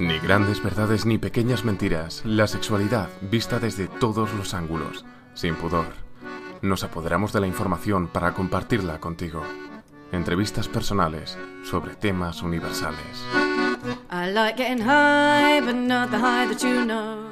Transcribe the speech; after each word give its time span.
Ni 0.00 0.18
grandes 0.18 0.62
verdades 0.64 1.04
ni 1.04 1.18
pequeñas 1.18 1.62
mentiras, 1.62 2.24
la 2.24 2.46
sexualidad 2.46 3.10
vista 3.20 3.58
desde 3.58 3.86
todos 3.86 4.32
los 4.32 4.54
ángulos, 4.54 5.04
sin 5.34 5.56
pudor. 5.56 5.84
Nos 6.62 6.84
apoderamos 6.84 7.34
de 7.34 7.40
la 7.40 7.46
información 7.46 8.08
para 8.08 8.32
compartirla 8.32 8.98
contigo. 8.98 9.42
Entrevistas 10.10 10.68
personales 10.68 11.36
sobre 11.64 11.96
temas 11.96 12.40
universales. 12.42 13.26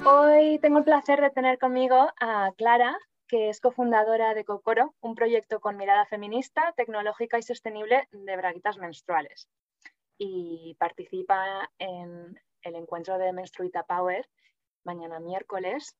Hoy 0.05 0.59
tengo 0.59 0.79
el 0.79 0.85
placer 0.85 1.23
de 1.23 1.31
tener 1.31 1.59
conmigo 1.59 2.11
a 2.21 2.53
Clara, 2.59 2.99
que 3.29 3.49
es 3.49 3.61
cofundadora 3.61 4.35
de 4.35 4.45
Cocoro, 4.45 4.95
un 5.01 5.15
proyecto 5.15 5.61
con 5.61 5.79
mirada 5.79 6.05
feminista, 6.05 6.75
tecnológica 6.77 7.39
y 7.39 7.43
sostenible 7.43 8.09
de 8.13 8.37
braguitas 8.37 8.77
menstruales. 8.77 9.49
Y 10.19 10.77
participa 10.79 11.71
en 11.79 12.39
el 12.63 12.75
encuentro 12.77 13.19
de 13.19 13.33
Menstruita 13.33 13.83
Power 13.85 14.29
mañana 14.85 15.21
miércoles. 15.21 15.95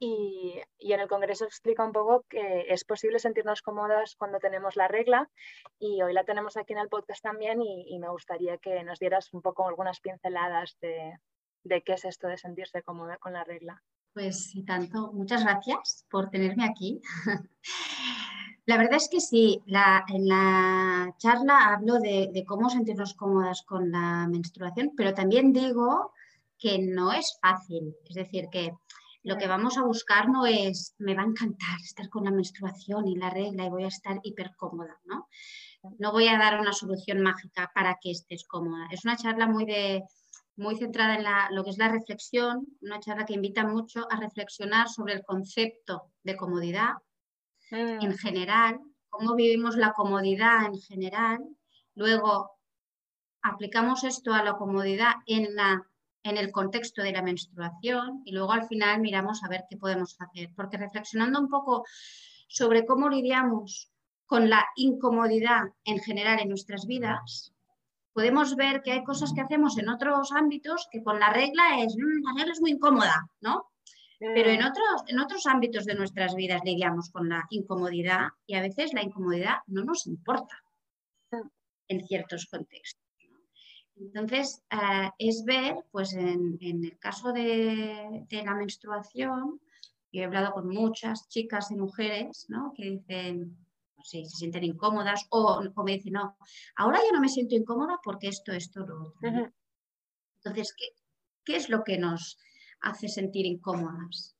Y, 0.00 0.60
en 0.78 1.00
el 1.00 1.08
Congreso 1.08 1.44
explica 1.44 1.84
un 1.84 1.92
poco 1.92 2.26
que 2.28 2.66
es 2.68 2.84
posible 2.84 3.18
sentirnos 3.18 3.62
cómodas 3.62 4.16
cuando 4.16 4.38
tenemos 4.38 4.76
la 4.76 4.88
regla 4.88 5.30
y 5.78 6.02
hoy 6.02 6.12
la 6.12 6.24
tenemos 6.24 6.56
aquí 6.56 6.72
en 6.74 6.80
el 6.80 6.88
podcast 6.88 7.22
también 7.22 7.62
y, 7.62 7.98
me 7.98 8.10
gustaría 8.10 8.58
que 8.58 8.82
nos 8.84 8.98
dieras 8.98 9.32
un 9.32 9.40
poco 9.40 9.66
algunas 9.66 10.00
pinceladas 10.00 10.76
de, 10.80 11.16
de 11.64 11.82
qué 11.82 11.94
es 11.94 12.04
esto 12.04 12.26
de 12.28 12.36
sentirse 12.36 12.82
cómoda 12.82 13.16
con 13.18 13.32
la 13.32 13.44
regla. 13.44 13.82
Pues 14.12 14.54
y 14.54 14.64
tanto, 14.64 15.12
muchas 15.12 15.42
gracias 15.42 16.04
por 16.10 16.28
tenerme 16.28 16.64
aquí. 16.64 17.00
la 18.66 18.78
verdad 18.78 18.96
es 18.96 19.08
que 19.10 19.20
sí, 19.20 19.62
en 19.66 20.28
la 20.28 21.14
charla 21.18 21.74
hablo 21.74 21.98
de, 21.98 22.44
cómo 22.46 22.70
sentirnos 22.70 23.14
cómodas 23.14 23.62
con 23.62 23.90
la 23.90 24.26
menstruación, 24.26 24.92
pero 24.96 25.12
también 25.12 25.52
digo 25.52 26.12
que 26.58 26.78
no 26.78 27.12
es 27.12 27.38
fácil. 27.42 27.94
Es 28.08 28.14
decir, 28.14 28.48
que 28.50 28.72
lo 29.22 29.36
que 29.36 29.48
vamos 29.48 29.76
a 29.76 29.84
buscar 29.84 30.30
no 30.30 30.46
es, 30.46 30.94
me 30.98 31.14
va 31.14 31.22
a 31.22 31.26
encantar 31.26 31.78
estar 31.82 32.08
con 32.08 32.24
la 32.24 32.30
menstruación 32.30 33.06
y 33.06 33.16
la 33.16 33.28
regla 33.28 33.66
y 33.66 33.70
voy 33.70 33.84
a 33.84 33.88
estar 33.88 34.18
hiper 34.22 34.52
cómoda, 34.56 34.98
¿no? 35.04 35.28
No 35.98 36.12
voy 36.12 36.28
a 36.28 36.38
dar 36.38 36.58
una 36.58 36.72
solución 36.72 37.20
mágica 37.20 37.70
para 37.74 37.98
que 38.00 38.12
estés 38.12 38.46
cómoda. 38.46 38.88
Es 38.90 39.04
una 39.04 39.16
charla 39.16 39.46
muy 39.46 39.66
de 39.66 40.04
muy 40.56 40.76
centrada 40.76 41.16
en 41.16 41.54
lo 41.54 41.64
que 41.64 41.70
es 41.70 41.78
la 41.78 41.88
reflexión, 41.88 42.66
una 42.80 43.00
charla 43.00 43.26
que 43.26 43.34
invita 43.34 43.66
mucho 43.66 44.06
a 44.10 44.16
reflexionar 44.16 44.88
sobre 44.88 45.14
el 45.14 45.24
concepto 45.24 46.12
de 46.22 46.36
comodidad 46.36 46.92
en 47.70 48.08
mm. 48.08 48.18
general, 48.18 48.80
cómo 49.08 49.34
vivimos 49.34 49.76
la 49.76 49.92
comodidad 49.92 50.66
en 50.66 50.80
general, 50.80 51.40
luego 51.94 52.50
aplicamos 53.42 54.04
esto 54.04 54.32
a 54.32 54.42
la 54.42 54.54
comodidad 54.54 55.14
en, 55.26 55.54
la, 55.54 55.86
en 56.22 56.36
el 56.36 56.50
contexto 56.50 57.02
de 57.02 57.12
la 57.12 57.22
menstruación 57.22 58.22
y 58.24 58.32
luego 58.32 58.52
al 58.52 58.66
final 58.66 59.00
miramos 59.00 59.44
a 59.44 59.48
ver 59.48 59.64
qué 59.68 59.76
podemos 59.76 60.16
hacer, 60.18 60.50
porque 60.56 60.78
reflexionando 60.78 61.40
un 61.40 61.48
poco 61.48 61.84
sobre 62.48 62.86
cómo 62.86 63.08
lidiamos 63.08 63.90
con 64.26 64.48
la 64.48 64.66
incomodidad 64.76 65.62
en 65.84 65.98
general 66.00 66.40
en 66.40 66.48
nuestras 66.48 66.86
vidas, 66.86 67.52
podemos 68.14 68.56
ver 68.56 68.82
que 68.82 68.92
hay 68.92 69.04
cosas 69.04 69.32
que 69.34 69.42
hacemos 69.42 69.76
en 69.76 69.88
otros 69.88 70.32
ámbitos 70.32 70.88
que 70.90 71.02
con 71.02 71.20
la 71.20 71.30
regla 71.32 71.80
es, 71.80 71.94
mm, 71.96 72.24
la 72.24 72.34
regla 72.38 72.52
es 72.52 72.60
muy 72.60 72.70
incómoda, 72.70 73.28
¿no? 73.40 73.66
Pero 74.18 74.50
en 74.50 74.62
otros, 74.62 75.02
en 75.06 75.18
otros 75.18 75.46
ámbitos 75.46 75.84
de 75.84 75.94
nuestras 75.94 76.34
vidas 76.34 76.62
lidiamos 76.64 77.10
con 77.10 77.28
la 77.28 77.44
incomodidad 77.50 78.28
y 78.46 78.54
a 78.54 78.62
veces 78.62 78.92
la 78.94 79.02
incomodidad 79.02 79.56
no 79.66 79.84
nos 79.84 80.06
importa 80.06 80.62
en 81.88 82.06
ciertos 82.06 82.46
contextos. 82.46 83.02
Entonces, 83.96 84.62
eh, 84.70 85.10
es 85.18 85.44
ver, 85.44 85.76
pues 85.90 86.14
en, 86.14 86.58
el 86.60 86.98
caso 86.98 87.32
de, 87.32 88.24
de, 88.28 88.42
la 88.42 88.54
menstruación, 88.54 89.60
yo 90.12 90.22
he 90.22 90.24
hablado 90.24 90.52
con 90.52 90.68
muchas 90.68 91.28
chicas 91.28 91.70
y 91.70 91.76
mujeres 91.76 92.46
¿no? 92.48 92.72
que 92.76 92.84
dicen, 92.84 93.56
se 94.04 94.24
sienten 94.26 94.64
incómodas 94.64 95.26
o, 95.30 95.62
me 95.84 95.92
dicen, 95.92 96.12
no, 96.12 96.36
ahora 96.76 97.00
ya 97.04 97.12
no 97.12 97.20
me 97.20 97.28
siento 97.28 97.54
incómoda 97.54 97.98
porque 98.02 98.28
esto, 98.28 98.52
esto, 98.52 98.80
lo 98.86 99.08
otro. 99.08 99.52
Entonces, 100.36 100.74
¿qué, 101.44 101.56
es 101.56 101.68
lo 101.70 101.82
que 101.84 101.98
nos 101.98 102.38
hace 102.84 103.08
sentir 103.08 103.46
incómodas 103.46 104.36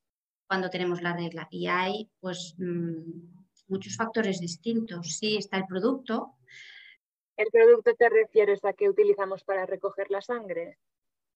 cuando 0.47 0.69
tenemos 0.69 1.01
la 1.01 1.13
regla? 1.13 1.47
Y 1.51 1.67
hay 1.67 2.09
pues 2.19 2.55
mm, 2.57 3.67
muchos 3.67 3.95
factores 3.95 4.39
distintos. 4.39 5.17
Sí, 5.17 5.37
está 5.37 5.57
el 5.57 5.65
producto. 5.65 6.35
¿El 7.37 7.47
producto 7.51 7.93
te 7.95 8.09
refieres 8.09 8.63
a 8.63 8.73
que 8.73 8.89
utilizamos 8.89 9.43
para 9.43 9.65
recoger 9.65 10.09
la 10.09 10.21
sangre? 10.21 10.77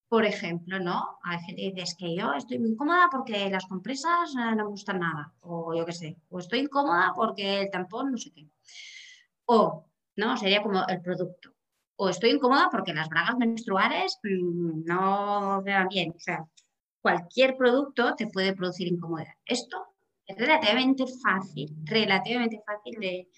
por 0.10 0.26
ejemplo, 0.26 0.80
¿no? 0.80 1.20
A 1.24 1.38
veces 1.38 1.56
dices 1.56 1.96
que 1.96 2.16
yo 2.16 2.34
estoy 2.34 2.58
muy 2.58 2.70
incómoda 2.70 3.08
porque 3.12 3.50
las 3.50 3.68
compresas 3.68 4.32
eh, 4.36 4.56
no 4.56 4.66
me 4.66 4.72
gustan 4.72 5.00
nada, 5.00 5.32
o 5.42 5.74
yo 5.76 5.86
qué 5.86 5.94
sé, 5.94 6.18
o 6.30 6.40
estoy 6.40 6.62
incómoda 6.62 7.14
porque 7.16 7.62
el 7.62 7.70
tampón 7.70 8.12
no 8.12 8.18
sé 8.18 8.32
qué. 8.32 8.48
O, 9.46 9.86
¿no? 10.16 10.36
Sería 10.36 10.64
como 10.64 10.84
el 10.88 11.02
producto. 11.02 11.54
O 11.96 12.10
estoy 12.10 12.32
incómoda 12.32 12.70
porque 12.72 12.94
las 12.94 13.08
bragas 13.08 13.38
menstruales 13.38 14.20
mm, 14.24 14.84
no 14.86 15.62
me 15.62 15.74
van 15.74 15.88
bien. 15.90 16.12
O 16.16 16.20
sea, 16.20 16.44
cualquier 17.02 17.56
producto 17.58 18.16
te 18.16 18.28
puede 18.28 18.54
producir 18.54 18.88
incomodidad. 18.88 19.34
Esto 19.46 19.78
es 20.26 20.38
relativamente 20.38 21.06
fácil, 21.24 21.76
relativamente 21.86 22.62
fácil 22.66 23.00
de, 23.00 23.30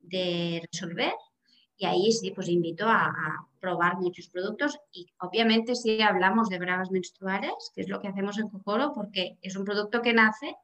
de 0.00 0.62
resolver 0.72 1.14
y 1.76 1.86
ahí 1.86 2.12
sí, 2.12 2.30
pues 2.30 2.48
invito 2.48 2.86
a, 2.88 3.12
probar 3.60 3.96
muchos 3.96 4.28
productos 4.28 4.78
y 4.92 5.06
obviamente 5.20 5.74
si 5.74 6.02
hablamos 6.02 6.50
de 6.50 6.58
bragas 6.58 6.90
menstruales, 6.90 7.72
que 7.74 7.80
es 7.80 7.88
lo 7.88 7.98
que 7.98 8.08
hacemos 8.08 8.36
en 8.36 8.50
Cocoro, 8.50 8.92
porque 8.92 9.38
es 9.40 9.56
un 9.56 9.64
producto 9.64 10.02
que 10.02 10.12
nace 10.12 10.54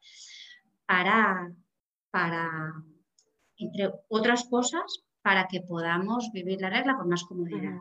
para, 0.85 1.51
para, 2.11 2.75
entre 3.57 3.91
otras 4.09 4.45
cosas, 4.45 5.03
para 5.23 5.49
que 5.49 5.63
podamos 5.63 6.31
vivir 6.35 6.61
la 6.61 6.69
regla 6.69 6.95
con 6.99 7.09
más 7.09 7.25
comodidad. 7.25 7.81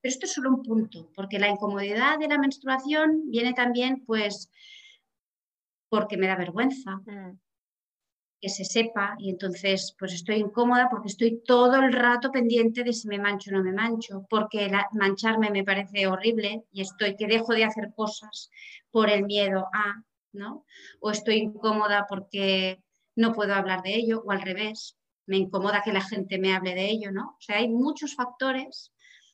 Pero 0.00 0.12
esto 0.12 0.26
es 0.26 0.32
solo 0.32 0.50
un 0.50 0.62
punto, 0.62 1.10
porque 1.14 1.38
la 1.38 1.48
incomodidad 1.48 2.18
de 2.18 2.28
la 2.28 2.38
menstruación 2.38 3.30
viene 3.30 3.52
también, 3.52 4.04
pues, 4.06 4.50
porque 5.88 6.16
me 6.16 6.26
da 6.26 6.36
vergüenza, 6.36 6.96
mm 7.06 7.38
que 8.40 8.48
se 8.48 8.64
sepa 8.64 9.16
y 9.18 9.28
entonces 9.30 9.94
pues 9.98 10.14
estoy 10.14 10.36
incómoda 10.36 10.88
porque 10.90 11.08
estoy 11.08 11.42
todo 11.44 11.76
el 11.76 11.92
rato 11.92 12.32
pendiente 12.32 12.82
de 12.82 12.92
si 12.92 13.06
me 13.06 13.18
mancho 13.18 13.50
o 13.50 13.54
no 13.54 13.62
me 13.62 13.72
mancho, 13.72 14.26
porque 14.30 14.70
mancharme 14.92 15.50
me 15.50 15.62
parece 15.62 16.06
horrible 16.06 16.64
y 16.72 16.80
estoy 16.80 17.16
que 17.16 17.26
dejo 17.26 17.52
de 17.52 17.64
hacer 17.64 17.92
cosas 17.94 18.50
por 18.90 19.10
el 19.10 19.24
miedo 19.24 19.66
a, 19.72 20.02
¿no? 20.32 20.64
O 21.00 21.10
estoy 21.10 21.36
incómoda 21.36 22.06
porque 22.08 22.82
no 23.14 23.34
puedo 23.34 23.54
hablar 23.54 23.82
de 23.82 23.94
ello 23.94 24.22
o 24.24 24.30
al 24.30 24.40
revés, 24.40 24.96
me 25.26 25.36
incomoda 25.36 25.82
que 25.82 25.92
la 25.92 26.00
gente 26.00 26.38
me 26.38 26.54
hable 26.54 26.74
de 26.74 26.86
ello, 26.86 27.12
¿no? 27.12 27.36
O 27.38 27.40
sea, 27.40 27.58
hay 27.58 27.68
muchos 27.68 28.14
factores 28.14 28.92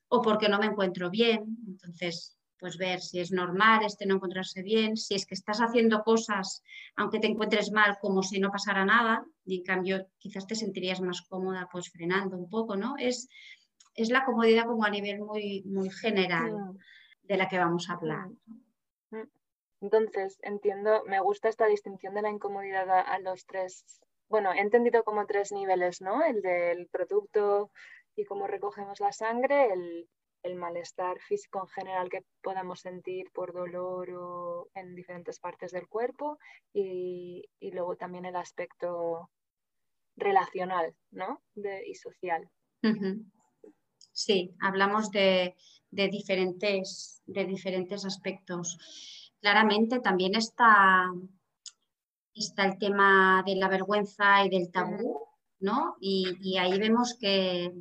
o 0.08 0.22
porque 0.22 0.48
no 0.48 0.58
me 0.58 0.66
encuentro 0.66 1.10
bien, 1.10 1.56
entonces 1.66 2.36
pues 2.58 2.78
ver 2.78 3.00
si 3.00 3.20
es 3.20 3.32
normal 3.32 3.84
este 3.84 4.06
no 4.06 4.14
encontrarse 4.14 4.62
bien, 4.62 4.96
si 4.96 5.14
es 5.14 5.26
que 5.26 5.34
estás 5.34 5.58
haciendo 5.58 6.02
cosas 6.02 6.62
aunque 6.96 7.18
te 7.18 7.26
encuentres 7.26 7.70
mal 7.70 7.98
como 8.00 8.22
si 8.22 8.40
no 8.40 8.50
pasara 8.50 8.84
nada 8.84 9.24
y 9.44 9.58
en 9.58 9.64
cambio 9.64 10.06
quizás 10.18 10.46
te 10.46 10.54
sentirías 10.54 11.00
más 11.00 11.22
cómoda 11.22 11.68
pues 11.70 11.90
frenando 11.90 12.36
un 12.36 12.48
poco, 12.48 12.76
¿no? 12.76 12.94
Es, 12.98 13.28
es 13.94 14.10
la 14.10 14.24
comodidad 14.24 14.64
como 14.64 14.84
a 14.84 14.90
nivel 14.90 15.20
muy, 15.20 15.62
muy 15.66 15.90
general 15.90 16.76
de 17.22 17.36
la 17.36 17.48
que 17.48 17.58
vamos 17.58 17.90
a 17.90 17.94
hablar. 17.94 18.28
Entonces, 19.80 20.38
entiendo, 20.42 21.02
me 21.06 21.20
gusta 21.20 21.48
esta 21.48 21.66
distinción 21.66 22.14
de 22.14 22.22
la 22.22 22.30
incomodidad 22.30 22.88
a, 22.88 23.00
a 23.02 23.18
los 23.18 23.44
tres, 23.44 23.84
bueno, 24.28 24.52
he 24.52 24.60
entendido 24.60 25.04
como 25.04 25.26
tres 25.26 25.52
niveles, 25.52 26.00
¿no? 26.00 26.24
El 26.24 26.40
del 26.40 26.88
producto 26.88 27.70
y 28.16 28.24
cómo 28.24 28.46
recogemos 28.46 28.98
la 29.00 29.12
sangre, 29.12 29.72
el, 29.72 30.08
el 30.46 30.56
malestar 30.56 31.18
físico 31.20 31.60
en 31.60 31.68
general 31.68 32.08
que 32.08 32.24
podamos 32.42 32.80
sentir 32.80 33.30
por 33.32 33.52
dolor 33.52 34.10
o 34.10 34.68
en 34.74 34.94
diferentes 34.94 35.38
partes 35.40 35.72
del 35.72 35.88
cuerpo 35.88 36.38
y, 36.72 37.44
luego 37.72 37.96
también 37.96 38.24
el 38.24 38.36
aspecto 38.36 39.30
relacional 40.16 40.94
¿no? 41.10 41.42
y 41.54 41.94
social. 41.94 42.48
Sí, 44.12 44.54
hablamos 44.60 45.10
de, 45.10 45.54
diferentes, 45.90 47.22
de 47.26 47.44
diferentes 47.44 48.06
aspectos. 48.06 48.78
Claramente 49.40 50.00
también 50.00 50.34
está, 50.36 51.12
está 52.34 52.64
el 52.64 52.78
tema 52.78 53.42
de 53.44 53.56
la 53.56 53.68
vergüenza 53.68 54.44
y 54.44 54.48
del 54.48 54.70
tabú, 54.70 55.26
¿no? 55.58 55.96
y 56.00 56.56
ahí 56.56 56.78
vemos 56.78 57.18
que, 57.20 57.72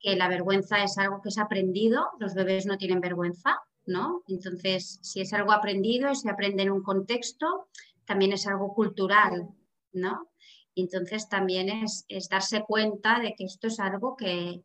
que 0.00 0.16
la 0.16 0.28
vergüenza 0.28 0.82
es 0.82 0.96
algo 0.98 1.20
que 1.22 1.30
es 1.30 1.38
aprendido, 1.38 2.08
los 2.18 2.34
bebés 2.34 2.66
no 2.66 2.78
tienen 2.78 3.00
vergüenza, 3.00 3.60
¿no? 3.86 4.22
Entonces, 4.28 4.98
si 5.02 5.20
es 5.20 5.32
algo 5.32 5.52
aprendido 5.52 6.10
y 6.10 6.16
se 6.16 6.30
aprende 6.30 6.62
en 6.62 6.70
un 6.70 6.82
contexto, 6.82 7.68
también 8.04 8.32
es 8.32 8.46
algo 8.46 8.74
cultural, 8.74 9.48
¿no? 9.92 10.28
Entonces 10.74 11.28
también 11.28 11.68
es, 11.68 12.06
darse 12.30 12.62
cuenta 12.62 13.18
de 13.18 13.34
que 13.34 13.44
esto 13.44 13.66
es 13.66 13.80
algo 13.80 14.16
que, 14.16 14.62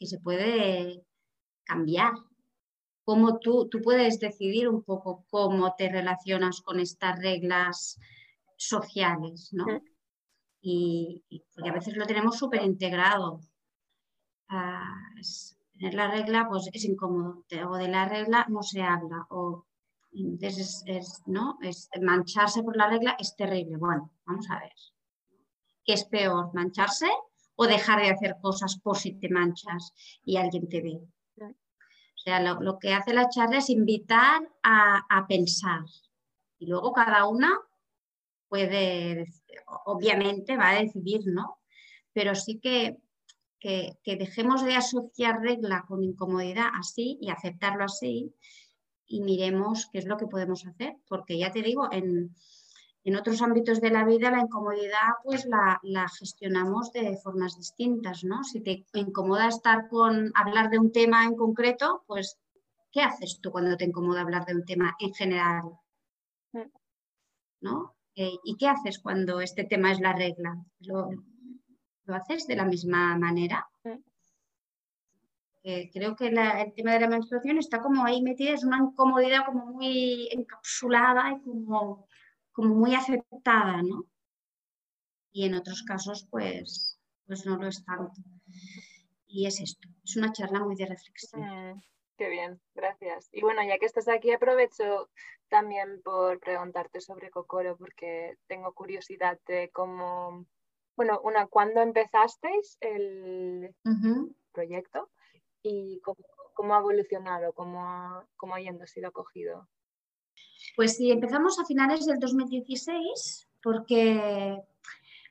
se 0.00 0.18
puede 0.18 1.02
cambiar, 1.64 2.12
cómo 3.04 3.38
tú, 3.38 3.68
tú 3.70 3.80
puedes 3.80 4.20
decidir 4.20 4.68
un 4.68 4.82
poco 4.82 5.24
cómo 5.30 5.74
te 5.76 5.88
relacionas 5.88 6.60
con 6.60 6.78
estas 6.78 7.18
reglas 7.18 7.98
sociales, 8.56 9.48
¿no? 9.52 9.64
Y, 10.60 11.22
porque 11.54 11.70
a 11.70 11.72
veces 11.72 11.96
lo 11.96 12.06
tenemos 12.06 12.38
súper 12.38 12.62
integrado. 12.62 13.40
Tener 15.72 15.94
la 15.94 16.10
regla 16.10 16.46
pues 16.48 16.68
es 16.72 16.84
incómodo, 16.84 17.44
o 17.68 17.76
de 17.76 17.88
la 17.88 18.08
regla 18.08 18.46
no 18.48 18.62
se 18.62 18.82
habla, 18.82 19.26
o 19.30 19.66
es, 20.40 21.22
¿no? 21.26 21.58
es 21.62 21.88
mancharse 22.00 22.62
por 22.62 22.76
la 22.76 22.88
regla 22.88 23.16
es 23.18 23.34
terrible. 23.34 23.76
Bueno, 23.76 24.12
vamos 24.24 24.48
a 24.50 24.60
ver. 24.60 24.72
¿Qué 25.84 25.94
es 25.94 26.04
peor, 26.04 26.54
mancharse 26.54 27.08
o 27.56 27.66
dejar 27.66 28.00
de 28.00 28.10
hacer 28.10 28.36
cosas 28.40 28.78
por 28.80 28.96
si 28.96 29.14
te 29.14 29.28
manchas 29.28 29.92
y 30.24 30.36
alguien 30.36 30.68
te 30.68 30.80
ve? 30.80 31.00
O 32.16 32.18
sea, 32.24 32.40
lo, 32.40 32.78
que 32.78 32.94
hace 32.94 33.12
la 33.12 33.28
charla 33.28 33.58
es 33.58 33.68
invitar 33.68 34.40
a, 34.62 35.26
pensar 35.28 35.84
y 36.58 36.66
luego 36.66 36.92
cada 36.92 37.26
una 37.26 37.60
puede, 38.48 39.26
obviamente 39.84 40.56
va 40.56 40.70
a 40.70 40.80
decidir, 40.80 41.20
¿no? 41.26 41.58
Pero 42.14 42.34
sí 42.34 42.60
que, 42.60 42.96
que, 43.64 44.16
dejemos 44.16 44.62
de 44.62 44.74
asociar 44.74 45.40
regla 45.40 45.86
con 45.88 46.04
incomodidad 46.04 46.68
así 46.78 47.16
y 47.20 47.30
aceptarlo 47.30 47.84
así 47.84 48.34
y 49.06 49.22
miremos 49.22 49.88
qué 49.90 49.98
es 49.98 50.06
lo 50.06 50.18
que 50.18 50.26
podemos 50.26 50.66
hacer, 50.66 50.96
porque 51.08 51.38
ya 51.38 51.50
te 51.50 51.62
digo, 51.62 51.88
en, 51.90 52.34
en 53.04 53.16
otros 53.16 53.40
ámbitos 53.40 53.80
de 53.80 53.90
la 53.90 54.04
vida 54.04 54.30
la 54.30 54.40
incomodidad 54.40 55.14
pues 55.22 55.46
la, 55.46 56.08
gestionamos 56.18 56.92
de 56.92 57.16
formas 57.16 57.56
distintas, 57.56 58.22
¿no? 58.22 58.44
Si 58.44 58.60
te 58.60 58.84
incomoda 58.92 59.48
estar 59.48 59.88
con 59.88 60.30
hablar 60.34 60.68
de 60.68 60.78
un 60.78 60.92
tema 60.92 61.24
en 61.24 61.34
concreto, 61.34 62.04
pues 62.06 62.38
¿qué 62.92 63.00
haces 63.00 63.40
tú 63.40 63.50
cuando 63.50 63.78
te 63.78 63.86
incomoda 63.86 64.20
hablar 64.20 64.44
de 64.44 64.56
un 64.56 64.64
tema 64.66 64.94
en 65.00 65.14
general? 65.14 65.62
¿No? 67.62 67.96
Eh, 68.14 68.36
¿Y 68.44 68.56
qué 68.56 68.68
haces 68.68 68.98
cuando 68.98 69.40
este 69.40 69.64
tema 69.64 69.90
es 69.90 70.00
la 70.00 70.12
regla? 70.12 70.54
¿Lo, 70.80 71.08
haces 72.12 72.46
de 72.46 72.56
la 72.56 72.64
misma 72.64 73.16
manera? 73.16 73.68
Eh, 75.62 75.90
creo 75.92 76.14
que 76.14 76.26
el 76.26 76.74
tema 76.74 76.92
de 76.92 77.00
la 77.00 77.08
menstruación 77.08 77.58
está 77.58 77.80
como 77.80 78.04
ahí 78.04 78.20
metida, 78.20 78.52
es 78.52 78.64
una 78.64 78.78
incomodidad 78.78 79.46
como 79.46 79.66
muy 79.66 80.28
encapsulada 80.30 81.32
y 81.32 81.40
como 81.40 82.06
como 82.54 82.72
muy 82.72 82.94
aceptada, 82.94 83.82
¿no? 83.82 84.06
Y 85.32 85.44
en 85.44 85.54
otros 85.54 85.82
casos, 85.82 86.26
pues, 86.30 86.98
pues 87.26 87.44
no 87.44 87.56
lo 87.56 87.66
es 87.66 87.84
tanto. 87.84 88.14
Y 89.26 89.46
es 89.46 89.60
esto, 89.60 89.88
es 90.04 90.16
una 90.16 90.32
charla 90.32 90.60
muy 90.60 90.76
de 90.76 90.86
reflexión. 90.86 91.42
Mm, 91.42 91.82
qué 92.16 92.28
bien, 92.28 92.60
gracias. 92.74 93.28
Y 93.32 93.40
bueno, 93.40 93.60
ya 93.66 93.78
que 93.78 93.86
estás 93.86 94.06
aquí, 94.06 94.32
aprovecho 94.32 95.10
también 95.48 96.00
por 96.02 96.38
preguntarte 96.38 97.00
sobre 97.00 97.30
Cocoro, 97.30 97.76
porque 97.76 98.38
tengo 98.46 98.72
curiosidad 98.72 99.40
de 99.48 99.70
cómo, 99.70 100.46
bueno, 100.96 101.20
una, 101.24 101.46
¿cuándo 101.46 101.80
empezasteis 101.80 102.76
el 102.80 103.74
proyecto? 104.52 105.10
Y 105.62 106.00
cómo, 106.54 106.74
ha 106.74 106.78
evolucionado, 106.78 107.52
cómo 107.52 108.22
cómo 108.36 108.54
ha 108.54 108.60
yendo 108.60 108.86
sido 108.86 109.08
acogido. 109.08 109.68
Pues 110.76 110.96
sí, 110.96 111.10
empezamos 111.10 111.58
a 111.58 111.64
finales 111.64 112.06
del 112.06 112.18
2016 112.18 113.48
porque 113.62 114.60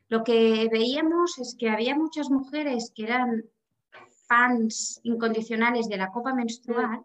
lo 0.10 0.24
que 0.24 0.70
veíamos 0.72 1.38
es 1.40 1.56
que 1.58 1.70
había 1.70 1.96
muchas 1.96 2.30
mujeres 2.30 2.92
que 2.96 3.04
eran 3.04 3.44
fans 4.28 5.00
incondicionales 5.04 5.88
de 5.88 5.98
la 5.98 6.12
copa 6.12 6.34
menstrual, 6.34 7.04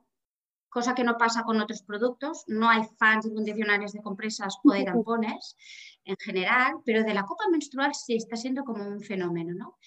cosa 0.68 0.94
que 0.94 1.04
no 1.04 1.16
pasa 1.16 1.42
con 1.42 1.60
otros 1.60 1.82
productos. 1.82 2.44
No 2.46 2.68
hay 2.68 2.82
fans 2.98 3.26
incondicionales 3.26 3.92
de 3.92 4.02
compresas 4.02 4.56
o 4.64 4.72
de 4.72 4.84
tampones 4.84 5.56
en 6.04 6.16
general, 6.16 6.74
pero 6.84 7.04
de 7.04 7.14
la 7.14 7.24
copa 7.24 7.44
menstrual 7.50 7.94
sí 7.94 8.16
está 8.16 8.36
siendo 8.36 8.64
como 8.64 8.86
un 8.86 9.00
fenómeno, 9.00 9.54
¿no? 9.54 9.78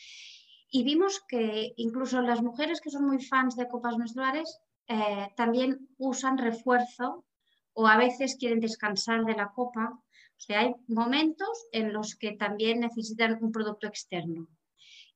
Y 0.69 0.83
vimos 0.83 1.21
que 1.27 1.73
incluso 1.75 2.21
las 2.21 2.41
mujeres 2.41 2.79
que 2.79 2.91
son 2.91 3.05
muy 3.05 3.21
fans 3.23 3.55
de 3.55 3.67
copas 3.67 3.97
menstruales 3.97 4.59
eh, 4.87 5.27
también 5.35 5.89
usan 5.97 6.37
refuerzo 6.37 7.25
o 7.73 7.87
a 7.87 7.97
veces 7.97 8.37
quieren 8.39 8.59
descansar 8.59 9.25
de 9.25 9.35
la 9.35 9.51
copa. 9.51 9.91
O 9.91 10.39
sea, 10.39 10.61
hay 10.61 10.73
momentos 10.87 11.67
en 11.71 11.93
los 11.93 12.15
que 12.15 12.33
también 12.33 12.79
necesitan 12.79 13.37
un 13.41 13.51
producto 13.51 13.87
externo. 13.87 14.47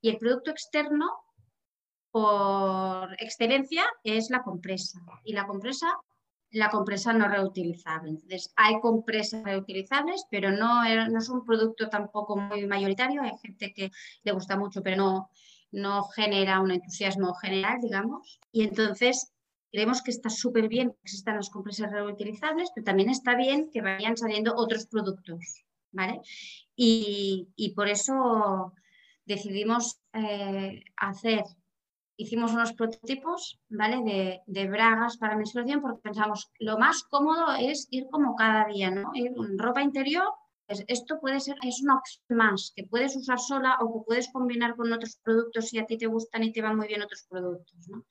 Y 0.00 0.10
el 0.10 0.18
producto 0.18 0.50
externo, 0.50 1.10
por 2.16 3.12
excelencia, 3.18 3.84
es 4.02 4.30
la 4.30 4.42
compresa. 4.42 5.00
Y 5.22 5.34
la 5.34 5.46
compresa, 5.46 5.86
la 6.50 6.70
compresa 6.70 7.12
no 7.12 7.28
reutilizable. 7.28 8.08
Entonces, 8.08 8.54
hay 8.56 8.80
compresas 8.80 9.44
reutilizables, 9.44 10.24
pero 10.30 10.50
no, 10.50 10.82
es 10.82 11.28
un 11.28 11.44
producto 11.44 11.90
tampoco 11.90 12.38
muy 12.38 12.66
mayoritario. 12.66 13.20
Hay 13.20 13.36
gente 13.42 13.74
que 13.74 13.90
le 14.22 14.32
gusta 14.32 14.56
mucho, 14.56 14.82
pero 14.82 14.96
no, 14.96 15.30
no 15.72 16.04
genera 16.04 16.60
un 16.60 16.70
entusiasmo 16.70 17.34
general, 17.34 17.80
digamos. 17.82 18.40
Y 18.50 18.62
entonces 18.62 19.30
Creemos 19.70 20.00
que 20.00 20.12
está 20.12 20.30
súper 20.30 20.68
bien 20.68 20.90
que 20.90 21.00
existan 21.02 21.36
las 21.36 21.50
compresas 21.50 21.90
reutilizables, 21.90 22.70
pero 22.74 22.84
también 22.86 23.10
está 23.10 23.34
bien 23.34 23.68
que 23.70 23.82
vayan 23.82 24.16
saliendo 24.16 24.54
otros 24.56 24.86
productos, 24.86 25.66
¿vale? 25.92 26.22
Y, 26.74 27.72
por 27.74 27.88
eso 27.88 28.72
decidimos 29.26 30.00
eh, 30.14 30.82
hacer, 30.96 31.44
hicimos 32.16 32.52
unos 32.52 32.72
prototipos, 32.72 33.60
¿vale? 33.68 34.02
De, 34.02 34.40
de, 34.46 34.68
bragas 34.68 35.16
para 35.18 35.36
menstruación 35.36 35.80
porque 35.80 36.00
pensamos, 36.02 36.50
lo 36.58 36.78
más 36.78 37.02
cómodo 37.04 37.54
es 37.58 37.88
ir 37.90 38.06
como 38.10 38.34
cada 38.36 38.66
día, 38.66 38.90
¿no? 38.90 39.10
Ir 39.14 39.34
con 39.34 39.58
ropa 39.58 39.82
interior 39.82 40.32
pues 40.66 40.84
esto 40.88 41.20
puede 41.20 41.40
ser, 41.40 41.56
es 41.62 41.80
una 41.82 41.98
opción 41.98 42.38
más 42.38 42.72
que 42.74 42.84
puedes 42.84 43.16
usar 43.16 43.38
sola 43.38 43.78
o 43.80 43.92
que 43.92 44.04
puedes 44.04 44.28
combinar 44.32 44.74
con 44.74 44.92
otros 44.92 45.18
productos 45.22 45.68
si 45.68 45.78
a 45.78 45.86
ti 45.86 45.96
te 45.96 46.06
gustan 46.06 46.42
y 46.42 46.52
te 46.52 46.62
van 46.62 46.76
muy 46.76 46.88
bien 46.88 47.02
otros 47.02 47.24
productos. 47.28 47.88
¿no? 47.88 48.04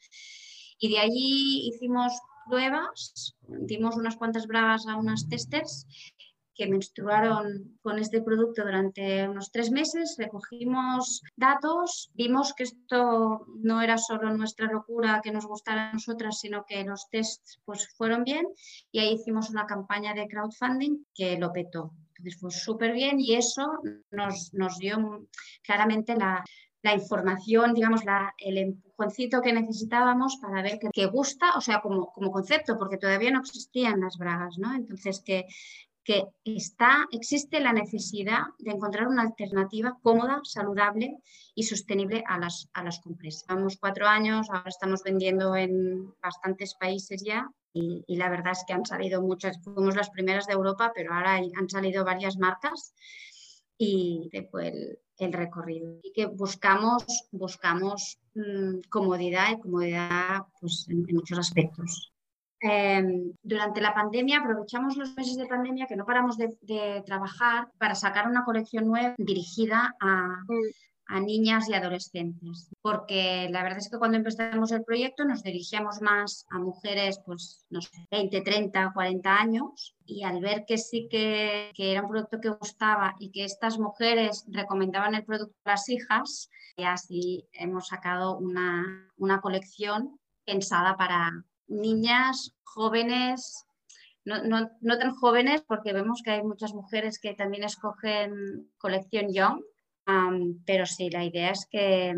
Y 0.79 0.89
de 0.89 0.99
allí 0.99 1.67
hicimos 1.67 2.13
pruebas, 2.47 3.35
dimos 3.41 3.95
unas 3.95 4.15
cuantas 4.15 4.47
bragas 4.47 4.87
a 4.87 4.95
unas 4.95 5.27
testers 5.27 5.85
que 6.55 6.67
menstruaron 6.67 7.77
con 7.81 7.99
este 7.99 8.21
producto 8.21 8.63
durante 8.63 9.27
unos 9.27 9.51
tres 9.51 9.71
meses, 9.71 10.15
recogimos 10.17 11.21
datos, 11.35 12.11
vimos 12.13 12.53
que 12.53 12.63
esto 12.63 13.45
no 13.61 13.81
era 13.81 13.97
solo 13.97 14.35
nuestra 14.35 14.71
locura 14.71 15.21
que 15.23 15.31
nos 15.31 15.45
gustara 15.45 15.89
a 15.89 15.93
nosotras, 15.93 16.39
sino 16.39 16.65
que 16.65 16.83
los 16.83 17.09
tests 17.09 17.59
pues, 17.65 17.87
fueron 17.97 18.23
bien 18.23 18.47
y 18.91 18.99
ahí 18.99 19.13
hicimos 19.13 19.49
una 19.49 19.65
campaña 19.65 20.13
de 20.13 20.27
crowdfunding 20.27 21.05
que 21.13 21.37
lo 21.37 21.51
petó. 21.51 21.93
Entonces 22.17 22.39
fue 22.39 22.51
súper 22.51 22.93
bien 22.93 23.19
y 23.19 23.35
eso 23.35 23.79
nos, 24.11 24.53
nos 24.53 24.77
dio 24.77 25.27
claramente 25.61 26.15
la, 26.15 26.43
la 26.85 26.93
información, 26.93 27.73
digamos, 27.73 28.01
el 28.37 28.57
empujoncito 28.59 29.41
que 29.41 29.51
necesitábamos 29.51 30.37
para 30.39 30.61
ver 30.61 30.77
que, 30.93 31.05
gusta, 31.07 31.53
o 31.57 31.61
sea, 31.61 31.81
como, 31.81 32.13
como, 32.13 32.31
concepto, 32.31 32.77
porque 32.77 32.97
todavía 32.97 33.31
no 33.31 33.39
existían 33.39 34.01
las 34.01 34.17
bragas, 34.19 34.59
¿no? 34.59 34.71
Entonces, 34.75 35.19
que, 35.25 35.47
que 36.05 36.23
está, 36.45 37.07
existe 37.11 37.59
la 37.59 37.73
necesidad 37.73 38.43
de 38.59 38.71
encontrar 38.71 39.07
una 39.07 39.23
alternativa 39.23 39.97
cómoda, 40.01 40.39
saludable 40.43 41.17
y 41.55 41.63
sostenible 41.63 42.23
a 42.27 42.37
las, 42.37 42.69
a 42.73 42.83
las 42.83 42.99
compresas. 42.99 43.43
Llevamos 43.49 43.77
cuatro 43.77 44.07
años, 44.07 44.47
ahora 44.49 44.69
estamos 44.69 45.01
vendiendo 45.03 45.55
en 45.55 46.13
bastantes 46.21 46.75
países 46.75 47.23
ya 47.25 47.49
y, 47.73 48.03
la 48.15 48.29
verdad 48.29 48.53
es 48.53 48.63
que 48.65 48.73
han 48.73 48.85
salido 48.85 49.21
muchas, 49.21 49.59
fuimos 49.61 49.95
las 49.95 50.11
primeras 50.11 50.45
de 50.45 50.53
Europa, 50.53 50.93
pero 50.95 51.13
ahora 51.13 51.35
han 51.35 51.69
salido 51.69 52.05
varias 52.05 52.37
marcas 52.37 52.93
y 53.77 54.29
después 54.31 54.71
el, 54.71 54.99
el 55.17 55.33
recorrido. 55.33 55.99
Y 56.03 56.11
que 56.13 56.27
buscamos, 56.27 57.05
buscamos 57.31 58.19
mm, 58.33 58.81
comodidad 58.89 59.51
y 59.51 59.59
comodidad 59.59 60.43
pues, 60.59 60.87
en, 60.89 61.05
muchos 61.13 61.39
aspectos. 61.39 62.13
Em, 62.61 63.33
durante 63.43 63.81
la 63.81 63.93
pandemia 63.93 64.39
aprovechamos 64.39 64.95
los 64.95 65.15
meses 65.15 65.35
de 65.35 65.45
pandemia 65.45 65.87
que 65.87 65.97
no 65.97 66.05
paramos 66.05 66.37
de, 66.37 66.55
de 66.61 67.03
trabajar 67.05 67.67
para 67.77 67.95
sacar 67.95 68.27
una 68.27 68.45
colección 68.45 68.87
nueva 68.87 69.13
dirigida 69.17 69.93
a, 69.99 70.37
mm. 70.47 70.71
a 71.07 71.19
niñas 71.19 71.67
y 71.67 71.73
adolescentes, 71.73 72.69
porque 72.81 73.49
la 73.51 73.61
verdad 73.61 73.79
es 73.79 73.89
que 73.89 73.97
cuando 73.97 74.17
empezamos 74.17 74.71
el 74.71 74.85
proyecto 74.85 75.25
nos 75.25 75.43
dirigíamos 75.43 76.01
más 76.01 76.45
a 76.49 76.57
mujeres, 76.57 77.19
pues, 77.25 77.65
no 77.69 77.81
sé, 77.81 78.07
20, 78.09 78.41
30, 78.41 78.91
40 78.93 79.35
años, 79.35 79.95
y 80.05 80.23
al 80.23 80.39
ver 80.39 80.63
que 80.65 80.77
sí 80.77 81.07
que, 81.09 81.71
que 81.75 81.91
era 81.91 82.03
un 82.03 82.09
producto 82.09 82.39
que 82.39 82.49
gustaba 82.49 83.15
y 83.19 83.31
que 83.31 83.43
estas 83.43 83.77
mujeres 83.77 84.45
recomendaban 84.47 85.13
el 85.13 85.25
producto 85.25 85.55
a 85.65 85.71
las 85.71 85.89
hijas, 85.89 86.49
y 86.77 86.83
así 86.83 87.45
hemos 87.51 87.89
sacado 87.89 88.37
una, 88.37 89.11
una 89.17 89.41
colección 89.41 90.19
pensada 90.45 90.95
para 90.95 91.43
niñas, 91.67 92.55
jóvenes, 92.63 93.65
no, 94.25 94.43
no, 94.43 94.69
no, 94.81 94.97
tan 94.97 95.15
jóvenes, 95.15 95.61
porque 95.61 95.93
vemos 95.93 96.21
que 96.23 96.31
hay 96.31 96.43
muchas 96.43 96.73
mujeres 96.73 97.19
que 97.19 97.35
también 97.35 97.63
escogen 97.63 98.71
colección 98.77 99.31
Young, 99.31 99.61
pero 100.65 100.85
sí, 100.85 101.09
la 101.09 101.23
idea 101.23 101.51
es 101.51 101.67
que, 101.69 102.13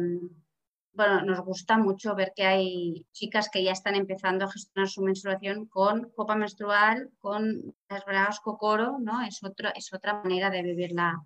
bueno, 0.94 1.22
nos 1.22 1.42
gusta 1.42 1.78
mucho 1.78 2.16
ver 2.16 2.32
que 2.36 2.46
hay 2.46 3.06
chicas 3.12 3.50
que 3.50 3.64
ya 3.64 3.72
están 3.72 3.96
empezando 3.96 4.46
a 4.46 4.52
gestionar 4.52 4.90
su 4.90 5.02
menstruación 5.02 5.68
con 5.68 6.10
copa 6.12 6.36
menstrual, 6.36 7.12
con 7.20 7.76
las 7.90 8.06
bragas 8.06 8.40
cocoro, 8.40 8.98
¿no? 9.00 9.22
Es, 9.22 9.44
otro, 9.44 9.70
es 9.76 9.94
otra 9.94 10.22
manera 10.24 10.50
de 10.50 10.64
vivir 10.64 10.92
la, 10.94 11.22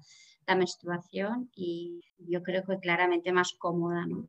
la 0.48 0.56
menstruación 0.56 1.50
y 1.56 2.02
yo 2.18 2.44
creo 2.44 2.64
que 2.64 2.80
claramente 2.80 3.32
más 3.32 3.54
cómoda, 3.58 4.06
¿no? 4.06 4.28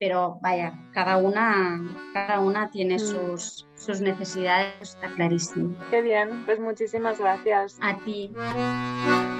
Pero 0.00 0.38
vaya, 0.42 0.74
cada 0.92 1.16
una, 1.18 1.80
cada 2.12 2.40
una 2.40 2.68
tiene 2.70 2.96
Mm. 2.96 2.98
sus, 2.98 3.66
sus 3.76 4.00
necesidades, 4.00 4.72
está 4.80 5.08
clarísimo. 5.14 5.76
Qué 5.90 6.02
bien, 6.02 6.44
pues 6.44 6.58
muchísimas 6.58 7.18
gracias. 7.20 7.78
A 7.80 7.96
ti. 7.98 8.32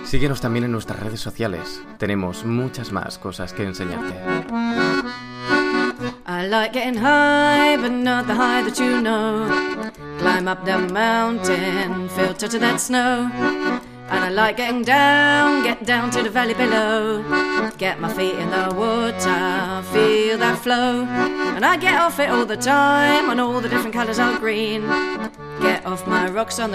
Síguenos 0.04 0.40
también 0.40 0.64
en 0.64 0.72
nuestras 0.72 1.00
redes 1.00 1.20
sociales. 1.20 1.82
Tenemos 1.98 2.44
muchas 2.44 2.92
más 2.92 3.18
cosas 3.18 3.52
que 3.52 3.64
enseñarte. 3.64 4.14
I 6.26 6.46
like 6.48 6.72
getting 6.72 7.00
high, 7.00 7.76
but 7.76 7.90
not 7.90 8.26
the 8.26 8.34
high 8.34 8.62
that 8.64 8.78
you 8.78 9.00
know. 9.00 9.46
Climb 10.18 10.48
up 10.48 10.64
the 10.64 10.78
mountain, 10.78 12.08
feel 12.10 12.34
touch 12.34 12.54
of 12.54 12.60
that 12.60 12.78
snow. 12.78 13.28
And 14.08 14.24
I 14.24 14.28
like 14.28 14.56
getting 14.56 14.82
down, 14.82 15.64
get 15.64 15.84
down 15.84 16.10
to 16.10 16.22
the 16.22 16.30
valley 16.30 16.54
below. 16.54 17.22
Get 17.78 18.00
my 18.00 18.12
feet 18.12 18.34
in 18.34 18.50
the 18.50 18.74
water, 18.74 19.82
feel 19.92 20.38
that 20.38 20.58
flow. 20.62 21.04
And 21.04 21.64
I 21.64 21.76
get 21.76 22.00
off 22.00 22.18
it 22.18 22.28
all 22.28 22.46
the 22.46 22.56
time, 22.56 23.30
on 23.30 23.40
all 23.40 23.60
the 23.60 23.68
different 23.68 23.94
colours 23.94 24.18
are 24.18 24.38
green. 24.38 24.82
Get 25.60 25.86
off 25.86 26.06
my 26.06 26.28
rocks 26.28 26.58
on 26.58 26.70
the 26.70 26.72